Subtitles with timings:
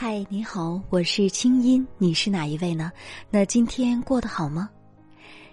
[0.00, 2.92] 嗨，你好，我是清音，你是哪一位呢？
[3.30, 4.70] 那今天过得好吗？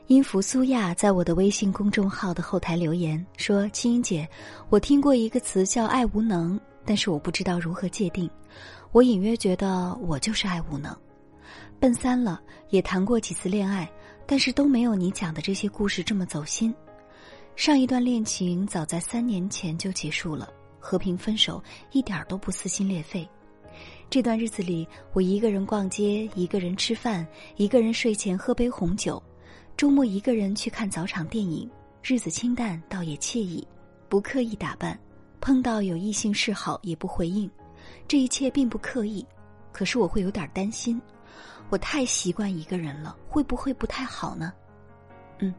[0.05, 4.29] 音符苏亚在我的微信公众号的后台留言说：“清音姐，
[4.69, 8.29] 我听过一个词叫爱无能，但是我不知道如何界定。
[8.91, 10.95] 我隐约觉得我就是爱无能，
[11.79, 12.39] 奔三了，
[12.69, 13.91] 也谈过几次恋爱，
[14.27, 16.71] 但是都没有你讲的这些故事这么走心。
[17.55, 20.47] 上一段恋情早在三年前就结束了，
[20.79, 21.59] 和平分手，
[21.91, 23.27] 一点都不撕心裂肺。”
[24.15, 29.21] 这段日子里，我一个人逛街，一个人吃饭，一个人睡前喝杯红酒，
[29.75, 31.69] 周末一个人去看早场电影，
[32.01, 33.67] 日子清淡倒也惬意，
[34.07, 34.97] 不刻意打扮，
[35.41, 37.51] 碰到有异性示好也不回应，
[38.07, 39.25] 这一切并不刻意，
[39.73, 41.01] 可是我会有点担心，
[41.67, 44.53] 我太习惯一个人了，会不会不太好呢？
[45.39, 45.53] 嗯，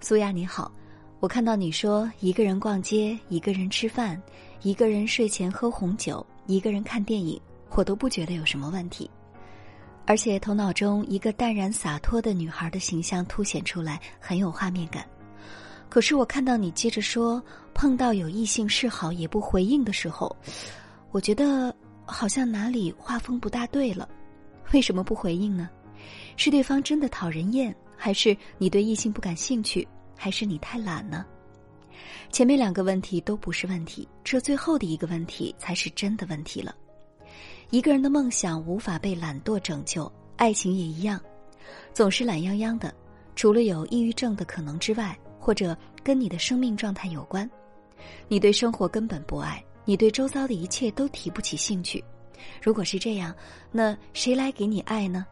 [0.00, 0.72] 苏亚你好，
[1.20, 4.20] 我看到你说一个人逛街，一个人吃饭，
[4.62, 7.40] 一个人睡前喝红酒，一个人看电影。
[7.76, 9.08] 我都不觉得有什么问题，
[10.06, 15.06] 而且头脑中一个淡然洒脱的女孩的形象凸显出来，很有画面感。
[15.90, 17.40] 可是我看到你接着说
[17.74, 20.34] 碰到有异性示好也不回应的时候，
[21.10, 21.74] 我觉得
[22.06, 24.08] 好像哪里画风不大对了。
[24.72, 25.68] 为什么不回应呢？
[26.36, 31.26] 是对方真的讨人厌，还是你对异性不感兴趣，还是你太懒呢？
[32.32, 36.74] 前面两个问题都不是问题，这最后的一个问题才是真的问题了。
[37.70, 41.20] 一个人的梦想无法被懒惰拯救，爱情也一样，
[41.92, 42.94] 总是懒洋洋的。
[43.34, 47.48] 除了有抑郁症的可能之外，或者跟你的生命状态有关，
[48.28, 52.02] 你对生活根本不爱，你对周遭的一切都提不起兴趣。
[52.62, 53.34] 如果是这样，
[53.72, 55.26] 那谁来给你爱呢？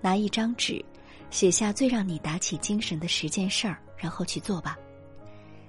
[0.00, 0.84] 拿一张纸，
[1.30, 4.76] 写下最让你打起精神的十件事儿，然后去做吧。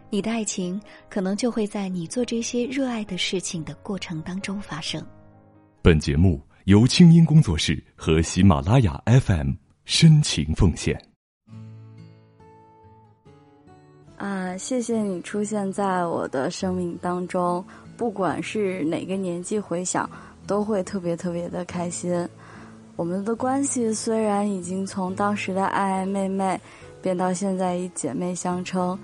[0.10, 5.06] 你的爱情可能就会在你做这些热爱的事情的过程当中发生。
[5.84, 9.50] 本节目由清音工作室和喜马拉雅 FM
[9.84, 10.98] 深情奉献。
[14.16, 17.62] 啊，谢谢你出现在我的生命当中，
[17.98, 20.10] 不管是哪个年纪回想，
[20.48, 22.26] 都会特别特别的开心。
[22.96, 26.58] 我们的关系虽然已经从当时的爱爱妹妹，
[27.02, 28.98] 变到现在以姐妹相称，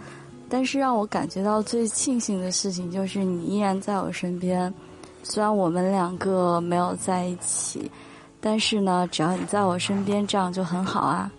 [0.47, 4.73] 但是让我感觉到最庆幸的事情就是你依然在我身边。
[5.23, 7.89] 虽然我们两个没有在一起，
[8.41, 11.31] 但是呢，只要你在我身边，这样就很好啊。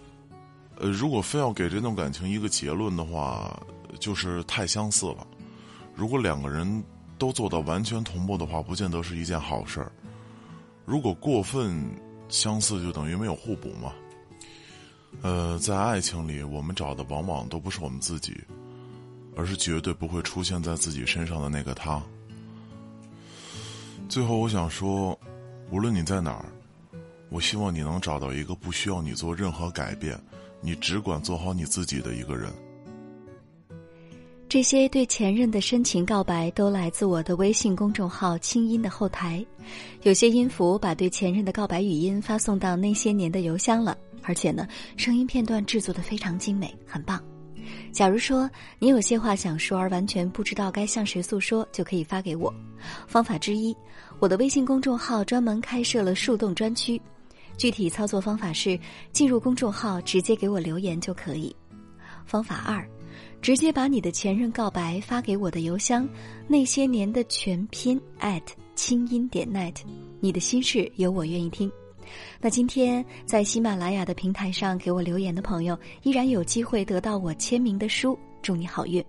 [0.77, 3.61] 呃，如果非要给这段感情一个结论的话，
[3.99, 5.27] 就是太相似了。
[5.95, 6.83] 如果两个人
[7.19, 9.91] 都做到完全同步的话，不见得是一件好事儿。
[10.85, 11.85] 如果过分
[12.29, 13.93] 相似，就等于没有互补嘛。
[15.23, 18.41] 呃，在爱情里，我们找的往往都不是我们自己，
[19.37, 22.01] 而是绝对不会出现在自己身上的那个他。
[24.10, 25.16] 最后，我想说，
[25.71, 26.44] 无论你在哪儿，
[27.28, 30.21] 我希望你能找到一个不需要你做任何改变，
[30.60, 32.50] 你只管做好你自己的一个人。
[34.49, 39.47] 这些对前任的深情告白都来自我的微信公众号“清音”的后台，
[40.03, 44.66] 有些音符把对前任的告白语音发送到那些年的邮箱了，而且呢，
[44.97, 47.22] 声音片段制作的非常精美，很棒。
[47.92, 48.48] 假如说
[48.78, 52.53] 你有些话想说而完全不知道该向谁诉说，就可以发给我。
[53.06, 53.76] 方法之一，
[54.19, 57.00] 我的微信公众号专门开设了树洞专区，
[57.56, 58.78] 具体操作方法是
[59.12, 61.54] 进入公众号直接给我留言就可以。
[62.25, 62.88] 方法二，
[63.42, 66.08] 直接把你的前任告白发给我的邮箱，
[66.47, 68.42] 那些年的全拼 at
[68.76, 69.75] 清音点 net，
[70.20, 71.70] 你的心事有我愿意听。
[72.41, 78.19] 那今天在喜马拉雅的平台上给我留言的朋友，依然有机会得到我签名的书。
[78.43, 79.04] 祝你好运！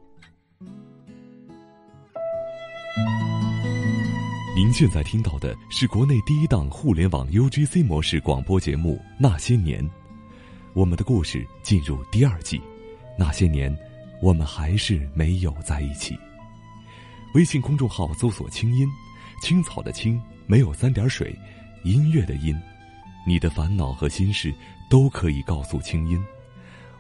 [4.54, 9.84] 您现在听到的是国内第一档互联网 UGC 模式广播节目《那些年》，
[10.74, 12.62] 我们的故事进入第二季。
[13.18, 13.76] 那些年，
[14.22, 16.18] 我们还是没有在一起。
[17.34, 18.86] 微信公众号搜索“清音
[19.42, 21.34] 青草”的“青”，没有三点水，
[21.84, 22.54] 音乐的“音”。
[23.26, 24.54] 你的烦恼和心事
[24.90, 26.24] 都可以告诉清音，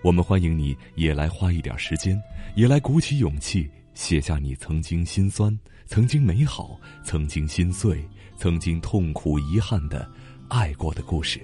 [0.03, 2.21] 我们欢迎你也来花一点时间，
[2.55, 8.07] 也来鼓起勇气写下你曾经心酸、曾经美好、曾经心碎、
[8.37, 10.09] 曾经痛苦遗憾的
[10.47, 11.41] 爱过的故事。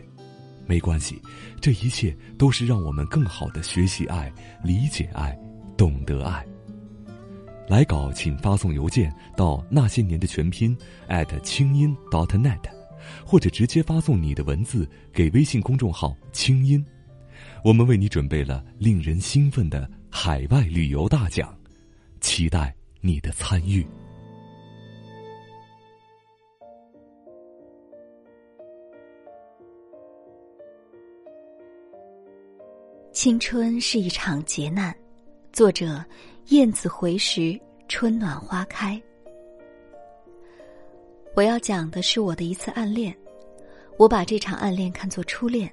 [0.65, 1.21] 没关系，
[1.61, 4.31] 这一切都是让我们更好的学习爱、
[4.63, 5.37] 理解爱、
[5.77, 6.45] 懂得爱。
[7.67, 10.77] 来稿请发送邮件到那些年的全拼
[11.09, 12.76] at 清音 dot net。
[13.25, 16.83] 或者直接发送你的文字给微信公众号清音。
[17.63, 21.55] 我们为你准备了令人兴奋的海外旅游大奖
[22.21, 23.85] 期待你的参与。
[33.11, 34.95] 青春是一场劫难
[35.51, 36.05] 作者
[36.49, 39.01] 燕子回时春暖花开。
[41.37, 43.15] 我要讲的是我的一次暗恋，
[43.95, 45.71] 我把这场暗恋看作初恋，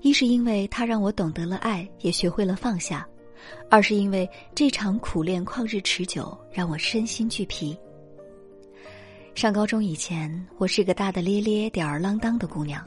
[0.00, 3.06] 一是因为它让我懂得了爱，也学会了放下；
[3.68, 7.78] 二是因为这场苦恋旷日持久，让我身心俱疲。
[9.34, 12.82] 上高中以前，我是个大大咧咧、吊儿郎当的姑娘，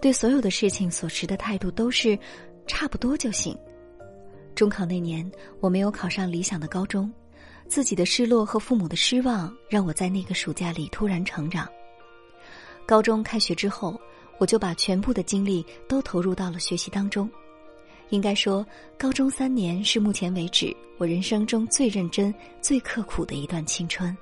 [0.00, 2.18] 对所有的事情所持的态度都是。
[2.66, 3.54] 差不多就行。
[4.54, 5.30] 中考那年，
[5.60, 7.12] 我没有考上理想的高中，
[7.68, 11.68] 自己的失落和父母的失望让我在那个暑假里突然成长。
[12.86, 13.98] 高中开学之后，
[14.38, 17.28] 我就把全部的精力都投入到了学习当中。
[18.10, 18.64] 应该说，
[18.98, 24.16] 高中三年是目前为止我人生中最认真、最刻苦的一段青春。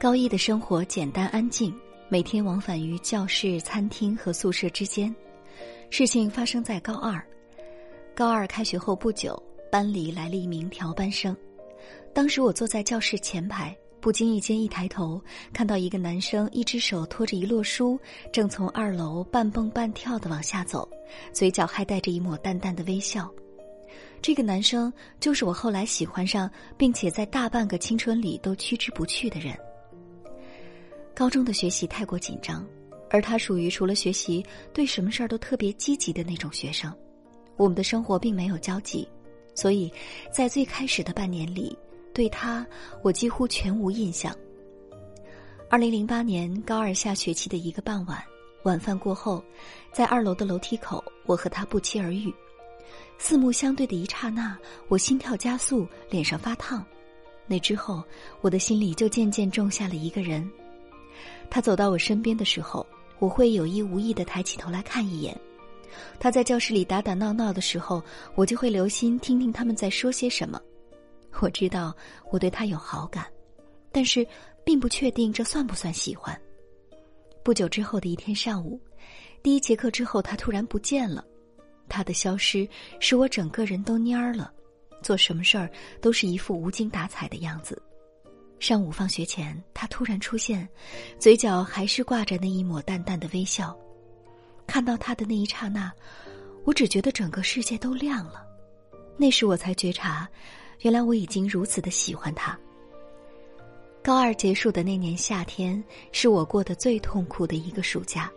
[0.00, 1.72] 高一的生活简单安静，
[2.08, 5.14] 每天往返于教室、餐厅和宿舍之间。
[5.90, 7.22] 事情发生在高二。
[8.14, 11.36] 高二开学后不久，班里来了一名调班生。
[12.16, 15.20] 当时我坐在教室前排，不经意间一抬头，
[15.52, 18.00] 看到一个男生一只手托着一摞书，
[18.32, 20.88] 正从二楼半蹦半跳的往下走，
[21.30, 23.30] 嘴角还带着一抹淡淡的微笑。
[24.22, 24.90] 这个男生
[25.20, 29.54] 就是我后来喜欢上，并且在大半个青春里都趋之不去的人。
[31.14, 32.66] 高中的学习太过紧张，
[33.10, 34.42] 而他属于除了学习，
[34.72, 36.90] 对什么事儿都特别积极的那种学生。
[37.58, 39.06] 我们的生活并没有交集，
[39.54, 39.92] 所以，
[40.32, 41.78] 在最开始的半年里，
[42.16, 42.66] 对他
[43.02, 44.34] 我几乎全无印象。
[45.68, 48.24] 二零零八年高二下学期的一个傍晚，
[48.62, 49.44] 晚饭过后，
[49.92, 52.32] 在二楼的楼梯口，我和他不期而遇，
[53.18, 54.56] 四目相对的一刹那，
[54.88, 56.82] 我心跳加速，脸上发烫。
[57.46, 58.02] 那之后，
[58.40, 60.50] 我的心里就渐渐种下了一个人。
[61.50, 62.86] 他走到我身边的时候，
[63.18, 65.38] 我会有意无意的抬起头来看一眼。
[66.18, 68.02] 他在教室里打打闹闹的时候，
[68.34, 70.58] 我就会留心听听他们在说些什么。
[71.40, 71.94] 我知道
[72.30, 73.26] 我对他有好感，
[73.92, 74.26] 但是
[74.64, 76.38] 并不确定这算不算喜欢。
[77.42, 78.80] 不久之后的一天上午，
[79.42, 81.24] 第一节课之后，他突然不见了。
[81.88, 82.68] 他的消失
[82.98, 84.52] 使我整个人都蔫儿了，
[85.02, 87.80] 做什么事儿都是一副无精打采的样子。
[88.58, 90.68] 上午放学前，他突然出现，
[91.18, 93.76] 嘴角还是挂着那一抹淡淡的微笑。
[94.66, 95.92] 看到他的那一刹那，
[96.64, 98.44] 我只觉得整个世界都亮了。
[99.16, 100.28] 那时我才觉察，
[100.80, 102.58] 原来我已经如此的喜欢他。
[104.02, 105.82] 高二结束的那年夏天，
[106.12, 108.30] 是我过得最痛苦的一个暑假。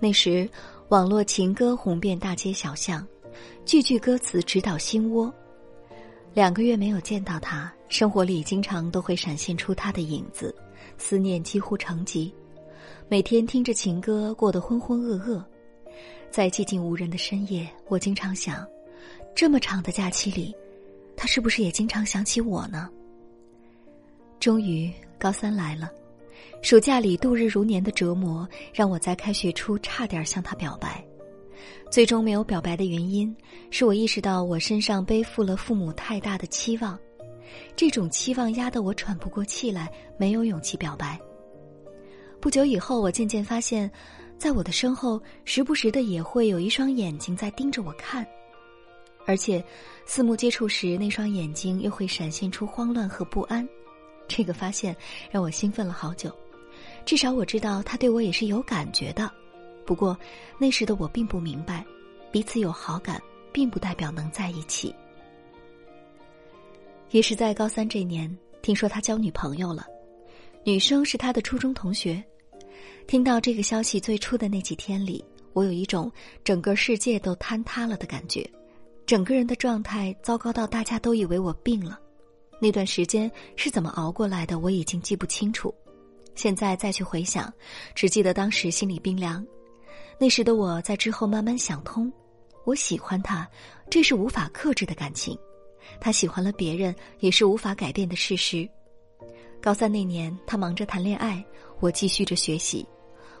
[0.00, 0.48] 那时，
[0.88, 3.06] 网络情歌红遍大街小巷，
[3.64, 5.32] 句句歌词直捣心窝。
[6.32, 10.54] 两个月没有见到他，生活里经常都会闪现出他的影子，
[10.98, 12.34] 思念几乎成疾。
[13.08, 15.44] 每天听着情歌，过得浑浑噩噩。
[16.30, 18.66] 在寂静无人的深夜，我经常想，
[19.34, 20.54] 这么长的假期里，
[21.16, 22.88] 他是不是也经常想起我呢？
[24.40, 25.90] 终于，高三来了，
[26.62, 31.02] 暑假里度日如年的折磨，让我在开学初差点向他表白，
[31.90, 33.34] 最终没有表白的原因，
[33.70, 36.98] 是我意识到我身上背负了父母太大的期望，
[37.74, 41.18] 这种期望压得我喘不过气来，没有勇气表白。
[42.40, 43.90] 不久以后，我渐渐发现。
[44.36, 48.26] 在我的身后，时不时的也会有一双眼睛在盯着我看，
[49.26, 49.64] 而且
[50.04, 53.66] 四目接触时，那双眼睛又会闪现出慌乱和不安。
[54.26, 54.96] 这个发现
[55.30, 56.34] 让我兴奋了好久，
[57.04, 59.30] 至少我知道他对我也是有感觉的。
[59.84, 60.18] 不过
[60.58, 61.84] 那时的我并不明白，
[62.32, 63.20] 彼此有好感，
[63.52, 64.94] 并不代表能在一起。
[67.10, 69.86] 也是在高三这年，听说他交女朋友了，
[70.64, 72.22] 女生是他的初中同学。
[73.06, 76.10] 听到这个消息最初的那几天里，我有一种
[76.42, 78.50] 整个世界都坍塌了的感觉，
[79.06, 82.00] 整个人的状态糟糕到大家都以为我病了。
[82.60, 85.74] 那段时间是怎么熬过来的，我已经记不清楚。
[86.34, 87.52] 现在再去回想，
[87.94, 89.44] 只记得当时心里冰凉。
[90.18, 92.10] 那时的我在之后慢慢想通，
[92.64, 93.46] 我喜欢他，
[93.90, 95.36] 这是无法克制的感情；
[96.00, 98.68] 他喜欢了别人，也是无法改变的事实。
[99.60, 101.44] 高三那年，他忙着谈恋爱，
[101.80, 102.86] 我继续着学习。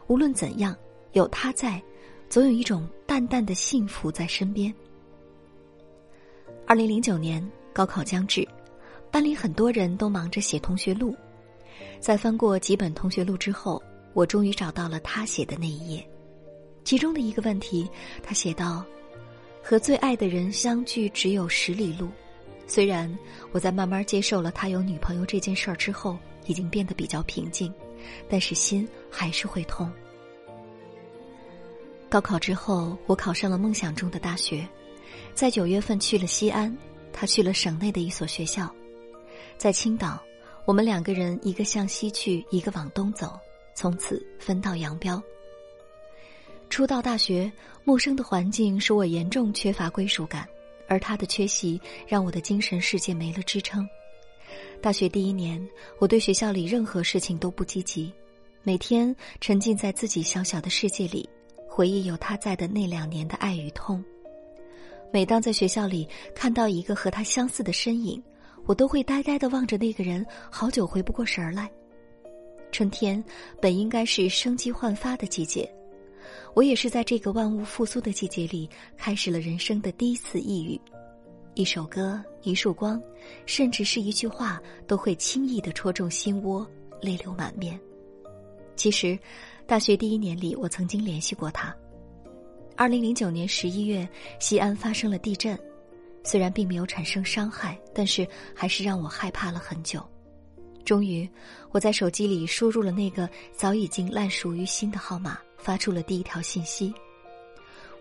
[0.08, 0.76] 无论怎样，
[1.12, 1.82] 有他在，
[2.28, 4.74] 总有一种淡淡的幸福在身边。
[6.66, 8.46] 二零零九年高考将至，
[9.10, 11.14] 班里很多人都忙着写同学录，
[12.00, 13.82] 在翻过几本同学录之后，
[14.14, 16.06] 我终于找到了他写的那一页。
[16.82, 17.88] 其中的一个问题，
[18.22, 18.84] 他写道
[19.62, 22.08] ：“和最爱的人相距只有十里路。”
[22.66, 23.14] 虽然
[23.52, 27.72] 我在慢慢接受了他有女朋友这件事儿之后，已经变得比较平静。
[28.28, 29.90] 但是心还是会痛。
[32.08, 34.66] 高考之后，我考上了梦想中的大学，
[35.34, 36.76] 在九月份去了西安，
[37.12, 38.72] 他去了省内的一所学校，
[39.56, 40.22] 在青岛，
[40.64, 43.38] 我们两个人一个向西去，一个往东走，
[43.74, 45.22] 从此分道扬镳。
[46.70, 47.50] 初到大学，
[47.84, 50.48] 陌生的环境使我严重缺乏归属感，
[50.88, 53.86] 而他的缺席让我的精神世界没了支撑。
[54.80, 55.64] 大学第一年，
[55.98, 58.12] 我对学校里任何事情都不积极，
[58.62, 61.28] 每天沉浸在自己小小的世界里，
[61.68, 64.02] 回忆有他在的那两年的爱与痛。
[65.14, 68.20] 每当在学校里看到一个和他相似的身影，
[68.66, 71.70] 我都会呆呆的望着那个人，好久回不过神儿来。
[72.72, 73.22] 春天
[73.62, 75.72] 本应该是生机焕发的季节，
[76.52, 80.80] 我也是在这个万物复苏的季节里，开始了人生的第一次抑郁。
[81.54, 83.00] 一首歌，一束光，
[83.46, 86.68] 甚至是一句话，都会轻易的戳中心窝，
[87.00, 87.78] 泪流满面。
[88.74, 89.16] 其实，
[89.64, 91.72] 大学第一年里，我曾经联系过他。
[92.76, 94.08] 二零零九年十一月，
[94.40, 95.58] 西安发生了地震，
[96.24, 100.04] 虽然并没有产生伤害，但是还是让我害怕了很久。
[100.84, 101.28] 终于，
[101.70, 106.92] 我在手机里输入了那个早已经烂熟于心的号码，发出了第一条信息。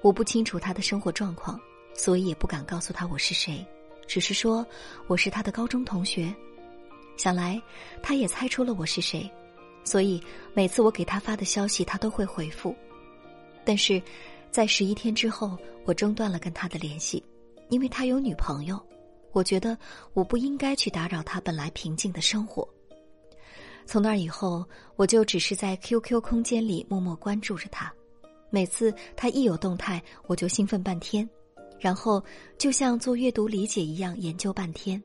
[0.01, 1.60] 我不清楚他的生活状况。
[1.96, 3.63] 所以也不敢告诉他我是谁，
[4.08, 4.65] 只是说
[5.06, 6.34] 我是他的高中同学。
[7.18, 7.62] 想来
[8.01, 9.30] 他也猜出了我是谁，
[9.84, 10.20] 所以
[10.56, 12.75] 每次我给他发的消息，他都会回复。
[13.63, 14.01] 但是，
[14.53, 17.24] 在十一天之后，我中断了跟他的联系，
[17.69, 18.79] 因为他有女朋友。
[19.31, 19.75] 我觉得
[20.13, 22.69] 我不应该去打扰他本来平静的生活。
[23.88, 24.63] 从那以后，
[24.95, 27.91] 我就只是在 QQ 空间里默默关注着他，
[28.51, 31.27] 每次他一有动态，我就兴奋半天。
[31.79, 32.24] 然后，
[32.55, 35.01] 就像做阅读理解一样研究半天。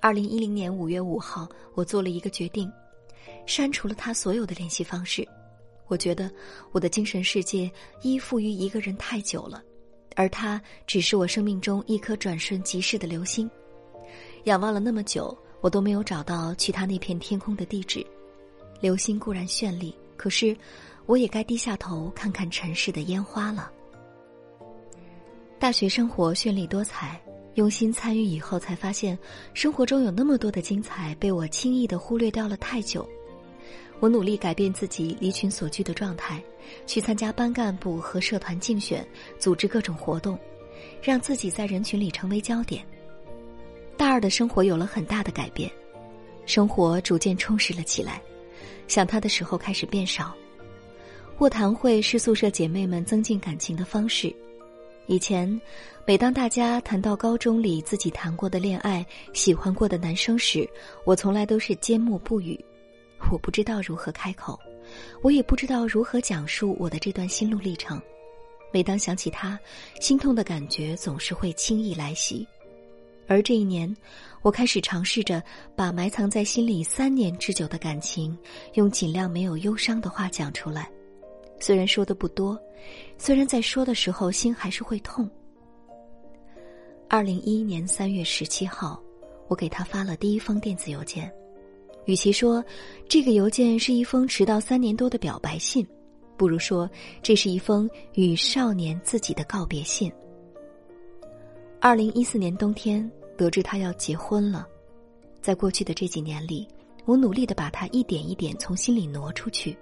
[0.00, 2.70] 二零一零年五月五号，我做了一个决定，
[3.46, 5.26] 删除了他所有的联系方式。
[5.92, 6.30] 我觉得
[6.70, 7.70] 我的精神世界
[8.00, 9.62] 依附于一个人太久了，
[10.16, 13.50] 而他只是我生命中一颗转瞬即逝的流星。
[14.44, 18.02] 仰望了那么久，我都没有找到去他那片天空的地址。
[18.80, 20.56] 流星固然绚丽，可是
[21.04, 23.70] 我也该低下头看看尘世的烟花了。
[25.58, 27.20] 大学生活绚丽多彩，
[27.56, 29.18] 用心参与以后才发现，
[29.52, 33.06] 生活中有那么多的精彩被我轻易的忽略掉了太久。
[34.02, 36.42] 我努力改变自己离群索居的状态，
[36.88, 39.06] 去参加班干部和社团竞选，
[39.38, 40.36] 组织各种活动，
[41.00, 42.84] 让自己在人群里成为焦点。
[43.96, 45.70] 大二的生活有了很大的改变，
[46.46, 48.20] 生活逐渐充实了起来，
[48.88, 50.34] 想他的时候开始变少。
[51.38, 54.34] 卧谈会是宿舍姐妹们增进感情的方式。
[55.06, 55.48] 以前，
[56.04, 60.68] 每当大家谈到高中里自己谈过的恋爱、喜欢过的男生时，
[61.04, 62.58] 我从来都是缄默不语。
[63.30, 64.58] 我不知道如何开口，
[65.22, 68.00] 我也不知道如何讲述我的这段心路历程。
[68.72, 69.58] 每当想起他，
[70.00, 72.46] 心痛的感觉总是会轻易来袭。
[73.28, 73.94] 而这一年，
[74.42, 75.42] 我开始尝试着
[75.76, 78.36] 把埋藏在心里三年之久的感情，
[78.74, 80.90] 用尽量没有忧伤的话讲出来。
[81.60, 82.58] 虽然说的不多，
[83.16, 85.30] 虽然在说的时候心还是会痛。
[87.08, 89.00] 二零一一年三月十七号，
[89.48, 91.32] 我给他发了第一封电子邮件。
[92.04, 92.64] 与其说
[93.08, 95.86] 这个邮件是一封迟到三年多的表白信，
[96.36, 96.90] 不如说
[97.22, 100.12] 这是一封与少年自己的告别信。
[101.80, 104.66] 二零一四年冬天，得知他要结婚了，
[105.40, 106.66] 在过去的这几年里，
[107.04, 109.76] 我努力的把他一点一点从心里挪出去。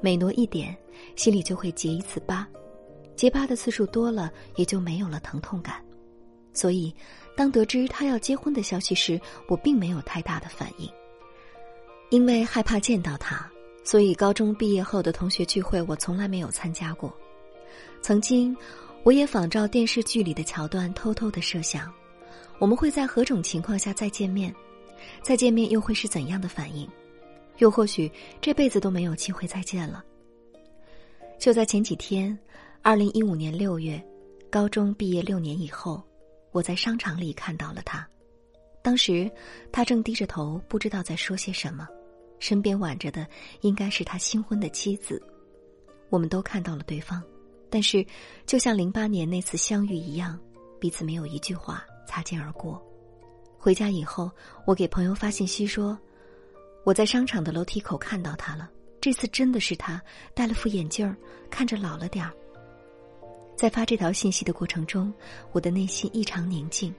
[0.00, 0.76] 每挪一点，
[1.16, 2.46] 心里就会结一次疤，
[3.16, 5.82] 结疤的次数多了，也就没有了疼痛感。
[6.52, 6.94] 所以，
[7.36, 10.88] 当得知他要结婚的消息时，我并没有太大的反应。
[12.14, 13.50] 因为害怕见到他，
[13.82, 17.12] 所以高中毕业后的同学聚会我从来没有参加过。
[18.00, 18.56] 曾经，
[19.02, 21.92] 我也仿照电视剧里的桥段，偷偷的设想，
[22.60, 24.54] 我们会在何种情况下再见面，
[25.22, 26.88] 再见面又会是怎样的反应。
[27.58, 28.08] 又或许
[28.40, 30.04] 这辈子都没有机会再见了。
[31.36, 32.38] 就在前几天，
[32.80, 34.00] 二零一五年六月，
[34.48, 36.00] 高中毕业六年以后，
[36.52, 38.08] 我在商场里看到了他。
[38.82, 39.28] 当时
[39.72, 41.88] 他正低着头，不知道在说些什么，
[42.44, 43.26] 身边挽着的
[43.62, 45.18] 应该是他新婚的妻子。
[46.10, 47.22] 我们都看到了对方，
[47.70, 48.04] 但是
[48.44, 50.38] 就像零八年那次相遇一样，
[50.78, 52.78] 彼此没有一句话，擦肩而过。
[53.58, 54.30] 回家以后，
[54.66, 55.98] 我给朋友发信息说。
[56.84, 58.70] 我在商场的楼梯口看到他了，
[59.00, 59.98] 这次真的是他，
[60.34, 61.16] 戴了副眼镜儿，
[61.48, 62.30] 看着老了点儿。
[63.56, 65.10] 在发这条信息的过程中，
[65.52, 66.94] 我的内心异常宁静。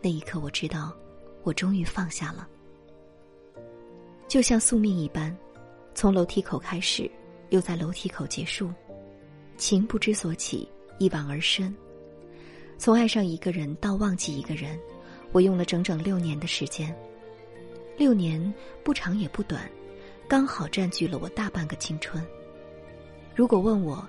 [0.00, 0.96] 那一刻，我知道，
[1.42, 2.46] 我终于放下了。
[4.28, 5.34] 就像宿命一般，
[5.94, 7.10] 从楼梯口开始，
[7.48, 8.70] 又在楼梯口结束，
[9.56, 10.68] 情不知所起，
[10.98, 11.74] 一往而深。
[12.76, 14.78] 从爱上一个人到忘记一个人，
[15.32, 16.94] 我用了整整六年的时间。
[17.96, 18.52] 六年
[18.84, 19.68] 不长也不短，
[20.28, 22.22] 刚好占据了我大半个青春。
[23.34, 24.06] 如果问我，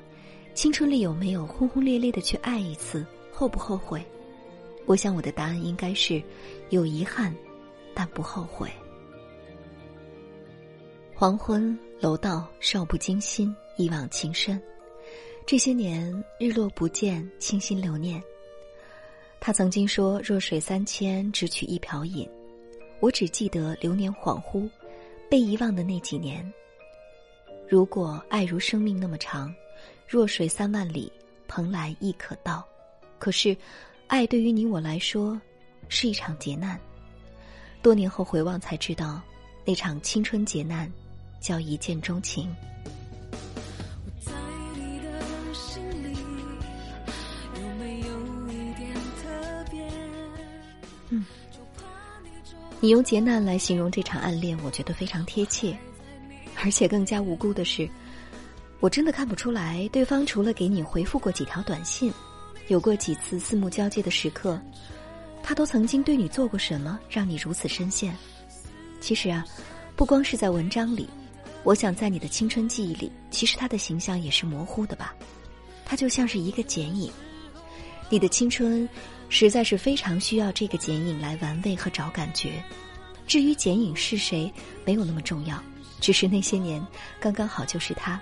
[0.53, 4.05] 青春里有没有轰轰烈烈的去爱一次，后不后悔？
[4.85, 6.21] 我想我的答案应该是，
[6.71, 7.33] 有遗憾，
[7.93, 8.69] 但不后悔。
[11.19, 14.57] 黄昏楼道少不经心，一往情深。
[15.45, 16.09] 这些年
[16.39, 18.23] 日落不见，清心留念。
[19.37, 22.25] 他曾经说：“弱水三千，只取一瓢饮。”
[23.01, 24.69] 我只记得流年恍惚，
[25.29, 26.41] 被遗忘的那几年。
[27.67, 29.53] 如果爱如生命那么长，
[30.07, 31.11] 弱水三万里，
[31.49, 32.65] 蓬莱亦可到。
[33.17, 33.53] 可是，
[34.07, 35.37] 爱对于你我来说，
[35.89, 36.79] 是一场劫难。
[37.81, 39.21] 多年后回望才知道，
[39.65, 40.89] 那场青春劫难，
[41.39, 42.49] 叫一见钟情。
[52.81, 55.77] 你用劫难来形容这场暗恋，我觉得非常贴切，
[56.63, 57.89] 而且更加无辜的是，
[58.79, 62.13] 我真的看不出来对方除了给你回复过几条短信，
[62.69, 64.57] 有过几次四目交接的时刻，
[65.43, 68.15] 他都曾经对你做过什么，让你如此深陷。
[69.01, 69.45] 其实啊，
[69.97, 71.09] 不光是在文章里，
[71.63, 75.13] 我想在你的青春记忆里，其实他的形象也是模糊的吧，
[75.85, 77.11] 他就像是一个剪影，
[78.09, 78.87] 你的青春。
[79.31, 82.63] 实在是非常需要这个剪影来玩味和找感觉。
[83.27, 84.51] 至于剪影是谁，
[84.83, 85.63] 没有那么重要，
[86.01, 86.83] 只是那些年
[87.19, 88.19] 刚刚好就是他。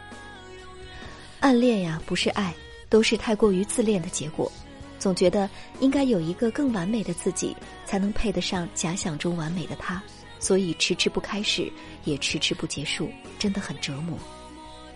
[1.39, 2.53] 暗恋呀，不是爱，
[2.89, 4.51] 都是太过于自恋的结果。
[4.99, 10.03] 总觉得应该有一个更完美的自己，才能配得上假想中完美的他，
[10.39, 11.71] 所以迟迟不开始，
[12.05, 14.17] 也迟迟不结束，真的很折磨。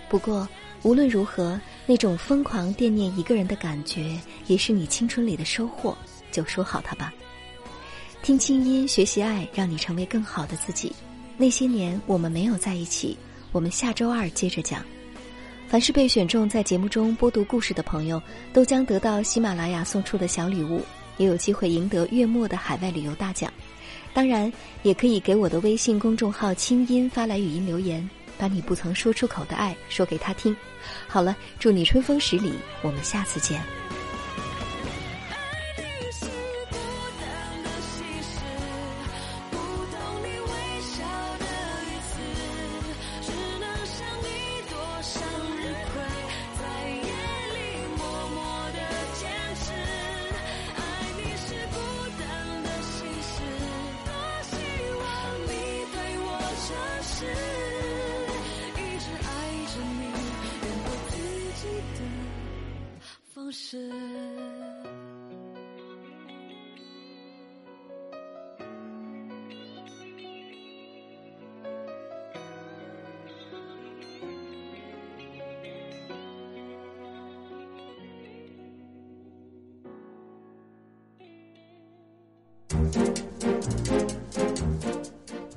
[0.09, 0.47] 不过。
[0.83, 5.95] 无论如何，那种疯狂惦念一个人的感觉，也是你青春里的收获。
[6.31, 7.13] 就说好它吧。
[8.23, 10.91] 听清音，学习爱，让你成为更好的自己。
[11.37, 13.15] 那些年我们没有在一起，
[13.51, 14.83] 我们下周二接着讲。
[15.67, 18.19] 凡是被选中在节目中播读故事的朋友，
[18.51, 20.81] 都将得到喜马拉雅送出的小礼物，
[21.17, 23.53] 也有机会赢得月末的海外旅游大奖。
[24.13, 24.51] 当然，
[24.83, 28.07] 也可以给我的微信公众号“清音”发来语音留言。
[28.37, 30.55] 把你不曾说出口的爱说给他听。
[31.07, 33.61] 好了，祝你春风十里，我们下次见。
[63.51, 63.91] 是。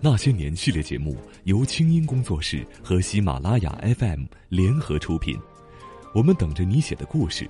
[0.01, 5.39] 那些年系列节目由清音工作室和喜马拉雅 FM 联合出品，
[6.15, 7.49] 我们等着你写的故事。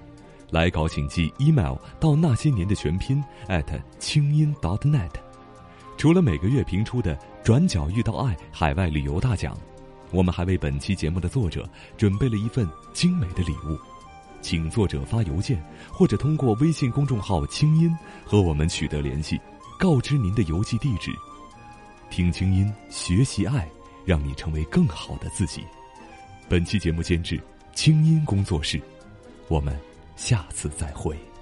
[0.50, 3.64] 来稿请寄 email 到那些年的全拼 at
[3.98, 5.10] 清音 dot net。
[5.96, 9.56] 除了每个月评出的“转角遇到爱”海外旅游大奖，
[10.10, 13.78] 我们还为本期节目的作者准备了一份精美的礼物，
[14.42, 19.40] 请作者发邮件或者通过微信公众号“清音”和我们取得联系，
[19.78, 21.12] 告知您的邮寄地址。
[22.10, 23.68] 听清音，学习爱，
[24.04, 25.64] 让你成为更好的自己。
[26.48, 27.40] 本期节目监制
[27.72, 28.80] 清音工作室，
[29.48, 29.93] 我们。
[30.16, 31.33] 下次再会。